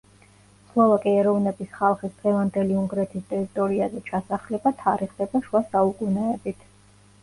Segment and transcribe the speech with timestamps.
[0.69, 6.71] სლოვაკი ეროვნების ხალხის დღევანდელი უნგრეთის ტერიტორიაზე ჩასახლება თარიღდება შუა საუკუნეებით.